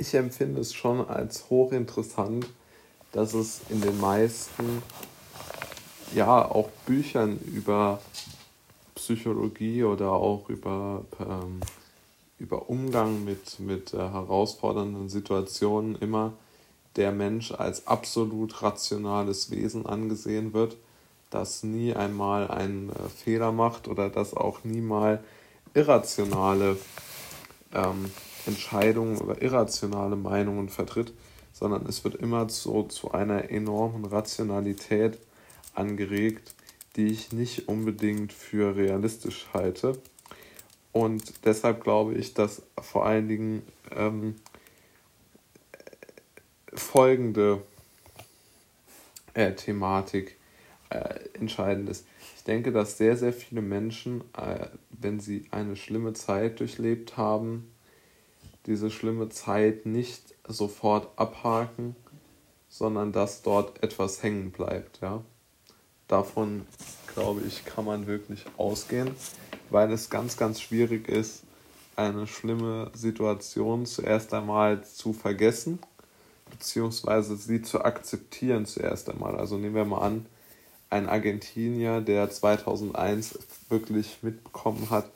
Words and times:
ich 0.00 0.14
empfinde 0.14 0.62
es 0.62 0.72
schon 0.72 1.06
als 1.06 1.50
hochinteressant, 1.50 2.46
dass 3.12 3.34
es 3.34 3.60
in 3.68 3.82
den 3.82 4.00
meisten, 4.00 4.82
ja, 6.14 6.44
auch 6.44 6.70
Büchern 6.86 7.38
über 7.38 8.00
Psychologie 8.94 9.84
oder 9.84 10.12
auch 10.12 10.48
über, 10.48 11.04
ähm, 11.20 11.60
über 12.38 12.70
Umgang 12.70 13.24
mit, 13.24 13.60
mit 13.60 13.92
äh, 13.92 13.98
herausfordernden 13.98 15.08
Situationen 15.10 15.96
immer 15.96 16.32
der 16.96 17.12
Mensch 17.12 17.52
als 17.52 17.86
absolut 17.86 18.62
rationales 18.62 19.50
Wesen 19.50 19.86
angesehen 19.86 20.54
wird, 20.54 20.76
das 21.28 21.62
nie 21.62 21.94
einmal 21.94 22.50
einen 22.50 22.88
äh, 22.88 23.08
Fehler 23.08 23.52
macht 23.52 23.86
oder 23.86 24.08
das 24.08 24.34
auch 24.34 24.64
nie 24.64 24.80
mal 24.80 25.22
irrationale 25.74 26.78
ähm, 27.74 28.10
Entscheidungen 28.46 29.18
oder 29.18 29.42
irrationale 29.42 30.16
Meinungen 30.16 30.68
vertritt, 30.68 31.12
sondern 31.52 31.86
es 31.86 32.04
wird 32.04 32.14
immer 32.16 32.48
so 32.48 32.84
zu 32.84 33.12
einer 33.12 33.50
enormen 33.50 34.04
Rationalität 34.04 35.18
angeregt, 35.74 36.54
die 36.96 37.06
ich 37.06 37.32
nicht 37.32 37.68
unbedingt 37.68 38.32
für 38.32 38.76
realistisch 38.76 39.46
halte. 39.52 40.00
Und 40.92 41.44
deshalb 41.44 41.84
glaube 41.84 42.14
ich, 42.14 42.34
dass 42.34 42.62
vor 42.80 43.06
allen 43.06 43.28
Dingen 43.28 43.62
ähm, 43.94 44.34
folgende 46.72 47.62
äh, 49.34 49.52
Thematik 49.52 50.36
äh, 50.90 51.20
entscheidend 51.34 51.88
ist. 51.88 52.06
Ich 52.36 52.44
denke, 52.44 52.72
dass 52.72 52.98
sehr, 52.98 53.16
sehr 53.16 53.32
viele 53.32 53.62
Menschen, 53.62 54.22
äh, 54.36 54.66
wenn 54.90 55.20
sie 55.20 55.46
eine 55.50 55.76
schlimme 55.76 56.14
Zeit 56.14 56.58
durchlebt 56.58 57.16
haben, 57.16 57.70
diese 58.66 58.90
schlimme 58.90 59.28
Zeit 59.28 59.86
nicht 59.86 60.34
sofort 60.46 61.08
abhaken, 61.16 61.96
sondern 62.68 63.12
dass 63.12 63.42
dort 63.42 63.82
etwas 63.82 64.22
hängen 64.22 64.50
bleibt. 64.50 65.00
Ja? 65.00 65.22
Davon, 66.08 66.66
glaube 67.14 67.42
ich, 67.46 67.64
kann 67.64 67.84
man 67.84 68.06
wirklich 68.06 68.44
ausgehen, 68.56 69.10
weil 69.70 69.92
es 69.92 70.10
ganz, 70.10 70.36
ganz 70.36 70.60
schwierig 70.60 71.08
ist, 71.08 71.42
eine 71.96 72.26
schlimme 72.26 72.90
Situation 72.94 73.86
zuerst 73.86 74.32
einmal 74.32 74.84
zu 74.84 75.12
vergessen, 75.12 75.78
beziehungsweise 76.50 77.36
sie 77.36 77.62
zu 77.62 77.84
akzeptieren 77.84 78.66
zuerst 78.66 79.10
einmal. 79.10 79.36
Also 79.36 79.56
nehmen 79.58 79.74
wir 79.74 79.84
mal 79.84 80.00
an, 80.00 80.26
ein 80.88 81.08
Argentinier, 81.08 82.00
der 82.00 82.30
2001 82.30 83.38
wirklich 83.68 84.18
mitbekommen 84.22 84.90
hat, 84.90 85.08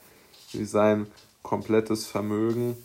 wie 0.53 0.65
sein 0.65 1.07
komplettes 1.43 2.05
Vermögen 2.05 2.77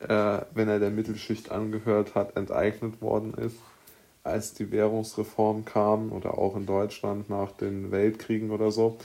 äh, 0.00 0.40
wenn 0.54 0.68
er 0.68 0.78
der 0.78 0.90
Mittelschicht 0.90 1.50
angehört 1.50 2.14
hat, 2.14 2.36
enteignet 2.36 3.00
worden 3.00 3.34
ist, 3.34 3.56
als 4.22 4.54
die 4.54 4.70
Währungsreform 4.70 5.64
kam 5.64 6.12
oder 6.12 6.38
auch 6.38 6.56
in 6.56 6.66
Deutschland 6.66 7.30
nach 7.30 7.52
den 7.52 7.90
Weltkriegen 7.90 8.50
oder 8.50 8.70
so. 8.70 8.98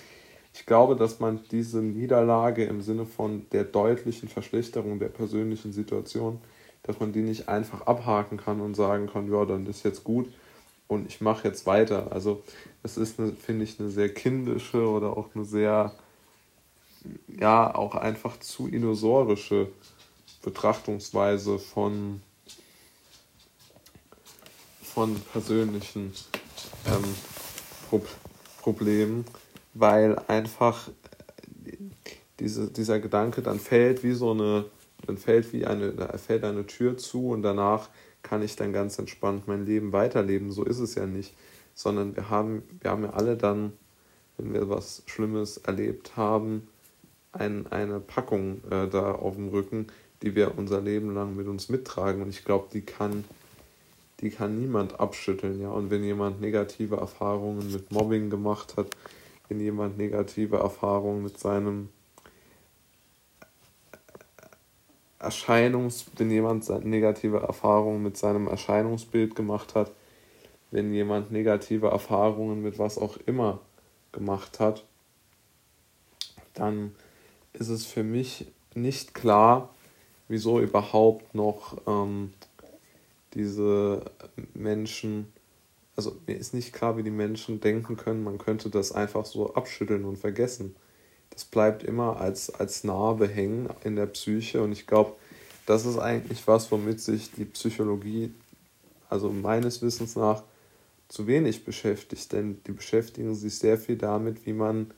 Ich 0.54 0.66
glaube, 0.66 0.96
dass 0.96 1.20
man 1.20 1.42
diese 1.52 1.80
Niederlage 1.80 2.64
im 2.64 2.82
Sinne 2.82 3.06
von 3.06 3.46
der 3.52 3.66
deutlichen 3.66 4.30
Verschlechterung 4.30 5.00
der 5.00 5.10
persönlichen 5.10 5.74
Situation, 5.74 6.40
dass 6.84 7.00
man 7.00 7.12
die 7.12 7.22
nicht 7.22 7.50
einfach 7.50 7.82
abhaken 7.88 8.38
kann 8.38 8.62
und 8.62 8.76
sagen 8.76 9.08
kann, 9.08 9.30
ja, 9.32 9.44
dann 9.46 9.66
ist 9.66 9.84
jetzt 9.84 10.04
gut 10.04 10.28
und 10.88 11.08
ich 11.08 11.20
mache 11.20 11.48
jetzt 11.48 11.66
weiter. 11.66 12.12
Also 12.12 12.44
es 12.84 12.98
ist, 12.98 13.16
finde 13.16 13.64
ich, 13.64 13.80
eine 13.80 13.90
sehr 13.90 14.14
kindische 14.14 14.88
oder 14.88 15.18
auch 15.18 15.28
eine 15.36 15.44
sehr, 15.44 15.94
ja, 17.28 17.74
auch 17.74 17.96
einfach 17.96 18.40
zu 18.40 18.68
illusorische 18.68 19.68
Betrachtungsweise 20.46 21.58
von, 21.60 22.22
von 24.82 25.20
persönlichen 25.34 26.14
ähm, 26.86 27.04
Pro 27.90 28.02
Problemen, 28.62 29.26
weil 29.74 30.18
einfach 30.28 30.90
diese, 32.40 32.72
dieser 32.72 33.00
Gedanke 33.00 33.42
dann 33.42 33.60
fällt 33.60 34.04
wie 34.04 34.14
so 34.14 34.32
eine, 34.32 34.66
dann 35.06 35.18
fällt 35.18 35.52
wie 35.54 35.66
eine, 35.66 35.92
da 35.92 36.18
fällt 36.18 36.44
eine 36.44 36.66
Tür 36.66 36.98
zu 36.98 37.30
und 37.30 37.42
danach 37.42 37.90
kann 38.24 38.42
ich 38.42 38.56
dann 38.56 38.74
ganz 38.74 38.98
entspannt 38.98 39.48
mein 39.48 39.66
Leben 39.66 39.94
weiterleben. 39.94 40.52
So 40.52 40.64
ist 40.64 40.80
es 40.80 40.96
ja 40.96 41.06
nicht. 41.06 41.36
Sondern 41.76 42.16
wir 42.16 42.30
haben, 42.30 42.64
wir 42.82 42.90
haben 42.90 43.04
ja 43.04 43.12
alle 43.12 43.38
dann, 43.38 43.74
wenn 44.38 44.54
wir 44.54 44.70
was 44.70 45.04
Schlimmes 45.06 45.58
erlebt 45.58 46.18
haben, 46.18 46.68
ein, 47.32 47.68
eine 47.68 48.00
Packung 48.00 48.64
äh, 48.72 48.88
da 48.88 49.12
auf 49.12 49.36
dem 49.36 49.50
Rücken, 49.50 49.88
die 50.26 50.36
wir 50.36 50.58
unser 50.58 50.82
Leben 50.82 51.14
lang 51.14 51.36
mit 51.36 51.48
uns 51.48 51.70
mittragen. 51.70 52.24
Und 52.24 52.30
ich 52.30 52.44
glaube, 52.44 52.68
die 52.74 52.82
kann, 52.82 53.24
die 54.22 54.32
kann 54.32 54.60
niemand 54.60 55.00
abschütteln. 55.00 55.62
Ja? 55.62 55.70
Und 55.70 55.92
wenn 55.92 56.04
jemand 56.04 56.42
negative 56.42 56.98
Erfahrungen 56.98 57.72
mit 57.72 57.92
Mobbing 57.92 58.32
gemacht 58.32 58.76
hat, 58.76 58.88
wenn 59.48 59.60
jemand 59.60 60.00
negative 60.00 60.58
Erfahrungen 60.58 61.22
mit 61.22 61.38
seinem 61.38 61.90
Erscheinungs, 65.20 66.08
wenn 66.18 66.32
jemand 66.32 66.68
negative 66.86 67.38
Erfahrungen 67.38 68.02
mit 68.02 68.18
seinem 68.18 68.48
Erscheinungsbild 68.48 69.36
gemacht 69.36 69.76
hat, 69.76 69.92
wenn 70.72 70.92
jemand 70.92 71.32
negative 71.32 71.88
Erfahrungen 71.88 72.64
mit 72.64 72.80
was 72.80 72.98
auch 72.98 73.18
immer 73.28 73.60
gemacht 74.12 74.60
hat, 74.60 74.84
dann 76.56 76.96
ist 77.54 77.70
es 77.70 77.86
für 77.86 78.04
mich 78.04 78.48
nicht 78.74 79.14
klar, 79.14 79.70
wieso 80.28 80.60
überhaupt 80.60 81.36
noch 81.36 81.78
ähm, 81.88 82.34
diese 83.34 84.04
Menschen, 84.54 85.32
also 85.96 86.16
mir 86.26 86.38
ist 86.38 86.54
nicht 86.54 86.74
klar, 86.74 86.98
wie 86.98 87.04
die 87.04 87.12
Menschen 87.12 87.60
denken 87.60 87.98
können, 87.98 88.24
man 88.24 88.38
könnte 88.38 88.70
das 88.70 88.92
einfach 88.92 89.26
so 89.26 89.54
abschütteln 89.54 90.06
und 90.06 90.18
vergessen. 90.18 90.76
Das 91.30 91.46
bleibt 91.46 91.84
immer 91.84 92.20
als, 92.20 92.50
als 92.50 92.84
Narbe 92.84 93.28
hängen 93.28 93.70
in 93.84 93.96
der 93.96 94.06
Psyche. 94.06 94.62
Und 94.62 94.72
ich 94.72 94.88
glaube, 94.88 95.14
das 95.66 95.86
ist 95.86 95.98
eigentlich 95.98 96.48
was, 96.48 96.72
womit 96.72 97.02
sich 97.02 97.32
die 97.32 97.46
Psychologie, 97.46 98.34
also 99.10 99.30
meines 99.30 99.82
Wissens 99.82 100.16
nach, 100.16 100.44
zu 101.08 101.28
wenig 101.28 101.66
beschäftigt, 101.66 102.32
denn 102.32 102.62
die 102.66 102.72
beschäftigen 102.72 103.36
sich 103.36 103.58
sehr 103.60 103.78
viel 103.78 103.96
damit, 103.96 104.46
wie 104.46 104.54
man, 104.54 104.92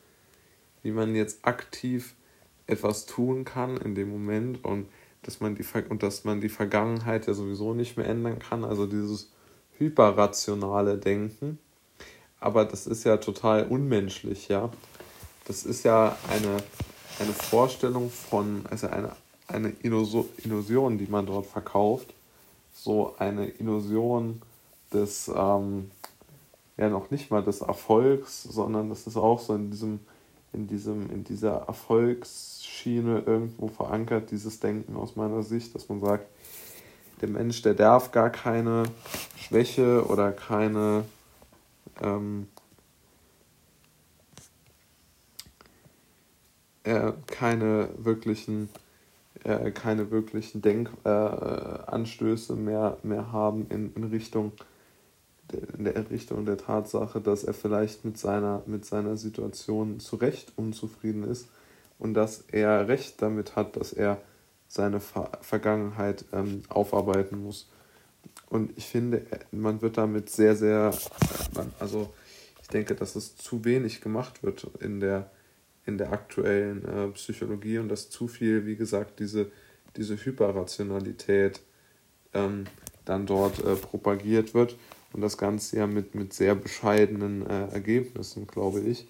wie 0.84 0.92
man 0.92 1.16
jetzt 1.16 1.40
aktiv 1.42 2.16
etwas 2.66 3.06
tun 3.06 3.44
kann 3.44 3.78
in 3.78 3.96
dem 3.96 4.10
Moment. 4.10 4.64
Und 4.64 4.88
dass 5.28 5.42
man 5.42 5.56
die 5.56 5.66
und 5.90 6.04
dass 6.04 6.24
man 6.24 6.40
die 6.40 6.48
Vergangenheit 6.48 7.28
ja 7.28 7.34
sowieso 7.34 7.74
nicht 7.74 7.98
mehr 7.98 8.08
ändern 8.08 8.40
kann, 8.40 8.64
also 8.64 8.88
dieses 8.88 9.30
hyperrationale 9.78 10.98
Denken. 10.98 11.60
Aber 12.40 12.64
das 12.64 12.88
ist 12.88 13.04
ja 13.04 13.18
total 13.18 13.68
unmenschlich, 13.68 14.48
ja. 14.48 14.72
Das 15.46 15.66
ist 15.66 15.84
ja 15.84 16.16
eine, 16.30 16.58
eine 17.20 17.34
Vorstellung 17.34 18.10
von, 18.10 18.64
also 18.70 18.88
eine, 18.88 19.12
eine 19.48 19.74
Illusion, 19.82 20.98
die 20.98 21.08
man 21.08 21.26
dort 21.26 21.48
verkauft. 21.48 22.14
So 22.72 23.16
eine 23.18 23.50
Illusion 23.50 24.42
des, 24.94 25.30
ähm, 25.36 25.92
ja 26.78 26.88
noch 26.88 27.12
nicht 27.12 27.32
mal 27.32 27.44
des 27.44 27.60
Erfolgs, 27.60 28.44
sondern 28.44 28.90
das 28.90 29.08
ist 29.08 29.18
auch 29.18 29.42
so 29.42 29.56
in 29.56 29.72
diesem, 29.72 30.00
in 30.54 30.68
diesem, 30.68 31.10
in 31.12 31.24
dieser 31.24 31.68
Erfolgs- 31.68 32.58
Schiene 32.78 33.24
irgendwo 33.26 33.68
verankert, 33.70 34.30
dieses 34.32 34.60
Denken 34.60 34.96
aus 34.96 35.16
meiner 35.16 35.42
Sicht, 35.42 35.74
dass 35.74 35.90
man 35.90 36.00
sagt, 36.00 36.28
der 37.22 37.30
Mensch, 37.30 37.64
der 37.64 37.74
darf 37.74 38.12
gar 38.12 38.30
keine 38.30 38.84
Schwäche 39.36 40.06
oder 40.06 40.32
keine 40.32 41.06
ähm, 42.02 42.48
äh, 46.84 47.14
keine 47.26 47.90
wirklichen 47.98 48.70
äh, 49.44 49.72
keine 49.72 50.12
wirklichen 50.12 50.62
Denkanstöße 50.62 52.54
äh, 52.54 52.58
mehr, 52.58 52.98
mehr 53.02 53.32
haben 53.32 53.66
in, 53.70 53.92
in 53.96 54.04
Richtung 54.04 54.52
in 55.78 55.86
der 55.86 56.10
Richtung 56.10 56.46
der 56.46 56.58
Tatsache, 56.58 57.22
dass 57.22 57.44
er 57.44 57.54
vielleicht 57.54 58.04
mit 58.04 58.18
seiner, 58.18 58.64
mit 58.66 58.86
seiner 58.86 59.18
Situation 59.18 60.00
zu 60.00 60.18
Recht 60.18 60.54
unzufrieden 60.56 61.24
ist 61.24 61.48
und 62.00 62.14
dass 62.14 62.42
er 62.52 62.88
recht 62.88 63.22
damit 63.22 63.56
hat, 63.56 63.76
dass 63.76 63.94
er 63.94 64.22
seine 64.68 65.00
Ver 65.00 65.32
Vergangenheit 65.42 66.26
ähm, 66.34 66.64
aufarbeiten 66.68 67.42
muss. 67.42 67.70
Und 68.50 68.78
ich 68.78 68.86
finde, 68.86 69.26
man 69.52 69.82
wird 69.82 69.98
damit 69.98 70.30
sehr, 70.30 70.56
sehr, 70.56 70.94
also 71.80 72.14
ich 72.62 72.68
denke, 72.68 72.96
dass 72.96 73.16
es 73.16 73.38
zu 73.38 73.64
wenig 73.64 74.02
gemacht 74.02 74.44
wird 74.44 74.68
in 74.80 75.00
der, 75.00 75.32
in 75.86 75.98
der 75.98 76.12
aktuellen 76.12 76.86
äh, 76.86 77.08
Psychologie 77.14 77.78
und 77.78 77.90
dass 77.90 78.10
zu 78.10 78.28
viel, 78.28 78.66
wie 78.66 78.76
gesagt, 78.76 79.20
diese, 79.20 79.50
diese 79.96 80.18
Hyperrationalität 80.18 81.62
ähm, 82.34 82.66
dann 83.06 83.26
dort 83.26 83.60
äh, 83.64 83.76
propagiert 83.76 84.54
wird 84.54 84.76
und 85.14 85.22
das 85.22 85.38
Ganze 85.38 85.78
ja 85.78 85.88
mit, 85.88 86.16
mit 86.16 86.34
sehr 86.34 86.56
bescheidenen 86.56 87.46
äh, 87.46 87.68
Ergebnissen, 87.68 88.48
glaube 88.48 88.82
ich 88.82 89.08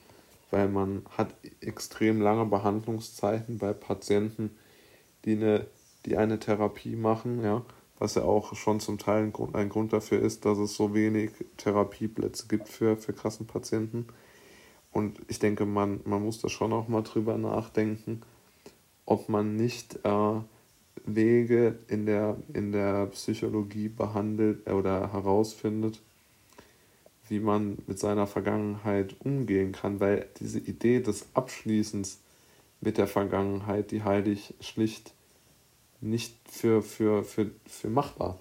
weil 0.52 0.70
man 0.70 1.06
hat 1.18 1.34
extrem 1.62 2.22
lange 2.22 2.46
Behandlungszeiten 2.46 3.58
bei 3.58 3.74
Patienten, 3.74 4.52
die 5.26 5.34
eine, 5.34 5.68
die 6.06 6.18
eine 6.18 6.40
Therapie 6.40 6.96
machen, 6.96 7.44
ja, 7.44 7.64
was 8.00 8.16
ja 8.16 8.24
auch 8.24 8.56
schon 8.56 8.80
zum 8.80 8.98
Teil 8.98 9.24
ein 9.24 9.34
Grund, 9.34 9.56
ein 9.56 9.70
Grund 9.70 9.92
dafür 9.92 10.22
ist, 10.22 10.46
dass 10.46 10.58
es 10.58 10.76
so 10.76 10.94
wenig 10.94 11.32
Therapieplätze 11.58 12.48
gibt 12.48 12.70
für, 12.70 12.96
für 12.96 13.14
Kassenpatienten. 13.14 14.08
Und 14.92 15.20
ich 15.28 15.40
denke, 15.40 15.66
man, 15.66 16.00
man 16.06 16.24
muss 16.24 16.40
da 16.40 16.50
schon 16.50 16.74
auch 16.74 16.88
mal 16.88 17.02
drüber 17.02 17.38
nachdenken, 17.38 18.22
ob 19.06 19.30
man 19.30 19.56
nicht 19.56 20.00
äh, 20.04 20.40
Wege 21.08 21.80
in 21.88 22.06
der, 22.06 22.38
in 22.54 22.72
der 22.72 23.08
Psychologie 23.08 23.90
behandelt 23.90 24.70
oder 24.70 25.12
herausfindet, 25.12 26.02
wie 27.30 27.40
man 27.40 27.78
mit 27.88 28.00
seiner 28.00 28.28
Vergangenheit 28.28 29.16
umgehen 29.20 29.72
kann, 29.72 30.00
weil 30.00 30.28
diese 30.40 30.60
Idee 30.60 31.00
des 31.00 31.28
Abschließens 31.34 32.20
mit 32.82 32.98
der 32.98 33.08
Vergangenheit, 33.08 33.92
die 33.92 34.04
halte 34.04 34.30
ich 34.30 34.54
schlicht 34.60 35.14
nicht 36.02 36.36
für, 36.50 36.82
für, 36.82 37.24
für, 37.24 37.50
für 37.66 37.90
machbar. 37.90 38.38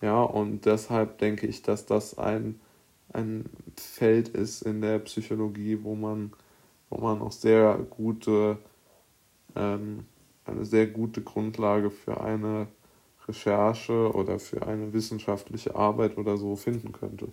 Ja, 0.00 0.22
und 0.22 0.66
deshalb 0.66 1.18
denke 1.18 1.46
ich, 1.46 1.62
dass 1.62 1.86
das 1.86 2.18
ein, 2.18 2.60
ein 3.12 3.46
Feld 3.76 4.28
ist 4.28 4.62
in 4.62 4.82
der 4.82 4.98
Psychologie, 4.98 5.78
wo 5.82 5.94
man, 5.94 6.32
wo 6.90 6.98
man 6.98 7.22
auch 7.22 7.32
sehr 7.32 7.78
gute, 7.88 8.58
ähm, 9.56 10.04
eine 10.44 10.64
sehr 10.64 10.86
gute 10.86 11.22
Grundlage 11.22 11.90
für 11.90 12.20
eine 12.20 12.68
Recherche 13.26 14.12
oder 14.14 14.38
für 14.38 14.66
eine 14.66 14.92
wissenschaftliche 14.92 15.74
Arbeit 15.74 16.18
oder 16.18 16.36
so 16.36 16.56
finden 16.56 16.92
könnte. 16.92 17.28